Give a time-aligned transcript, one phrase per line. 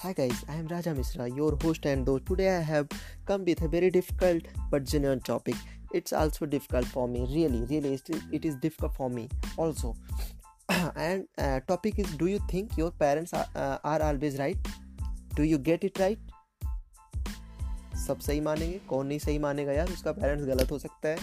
[0.00, 2.86] Hi guys, I am Raja Misra, your host and though today I have
[3.26, 5.56] come with a very difficult but genuine topic.
[5.92, 7.98] It's also difficult for me, really, really,
[8.30, 9.96] it is difficult for me also.
[10.94, 14.56] and uh, topic is: Do you think your parents are, uh, are always right?
[15.34, 16.18] Do you get it right?
[18.06, 21.16] सब सही मानेंगे कौन नहीं सही मानेगा यार उसका parents गलत हो सकता है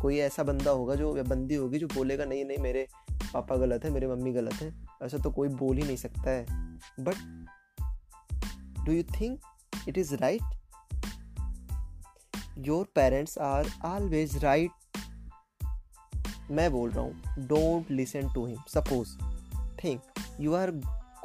[0.00, 2.86] कोई ऐसा बंदा होगा जो या बंदी होगी जो बोलेगा नहीं नहीं मेरे
[3.32, 6.44] पापा गलत है मेरे मम्मी गलत है ऐसा तो कोई बोल ही नहीं सकता है
[7.06, 7.48] but
[8.85, 10.41] do you think it is right
[12.69, 14.83] your parents are always right
[16.51, 19.17] मैं बोल रहा हूँ don't listen to him suppose
[19.83, 20.01] think
[20.41, 20.71] you are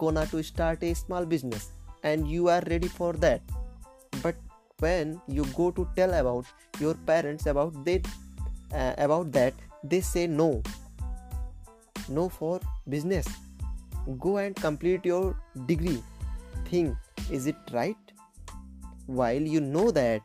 [0.00, 1.64] gonna to start a small business
[2.10, 3.42] and you are ready for that
[4.22, 4.36] but
[4.84, 6.46] when you go to tell about
[6.84, 8.08] your parents about that
[8.72, 9.52] uh, about that
[9.84, 10.62] they say no
[12.08, 12.54] no for
[12.88, 13.28] business
[14.26, 15.98] go and complete your degree
[16.75, 18.13] think is it right?
[19.05, 20.21] While you know that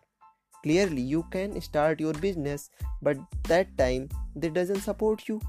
[0.64, 2.70] clearly you can start your business,
[3.02, 5.40] but that time they doesn't support you.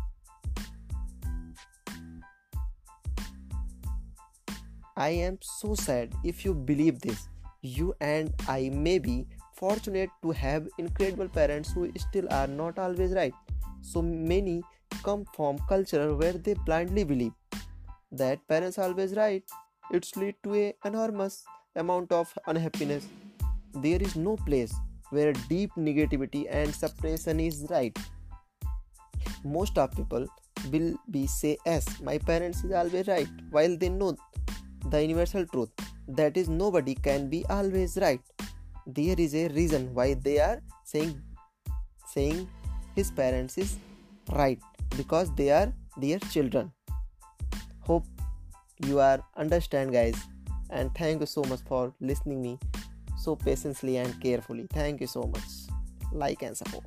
[4.95, 7.27] I am so sad if you believe this.
[7.61, 9.15] You and I may be
[9.55, 13.33] fortunate to have incredible parents who still are not always right.
[13.81, 14.61] So many
[15.03, 17.33] come from culture where they blindly believe
[18.11, 19.43] that parents are always right
[19.91, 21.43] it's lead to a enormous
[21.75, 23.05] amount of unhappiness.
[23.73, 24.73] There is no place
[25.09, 27.97] where deep negativity and suppression is right.
[29.43, 30.27] Most of people
[30.71, 34.15] will be say yes my parents is always right while they know
[34.89, 35.69] the universal truth
[36.07, 38.21] that is nobody can be always right.
[38.85, 41.21] There is a reason why they are saying
[42.13, 42.47] saying
[42.95, 43.77] his parents is
[44.31, 44.59] right
[44.97, 46.71] because they are their children.
[47.81, 48.05] Hope
[48.85, 50.15] you are understand guys.
[50.69, 52.57] And thank you so much for listening me
[53.17, 54.67] so patiently and carefully.
[54.69, 55.43] Thank you so much.
[56.11, 56.85] Like and support